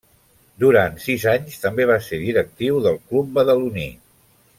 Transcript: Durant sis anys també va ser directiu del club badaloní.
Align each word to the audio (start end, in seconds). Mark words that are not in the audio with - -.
Durant 0.61 0.95
sis 1.03 1.25
anys 1.33 1.59
també 1.65 1.85
va 1.91 1.97
ser 2.07 2.19
directiu 2.23 2.81
del 2.87 2.99
club 3.11 3.31
badaloní. 3.37 3.87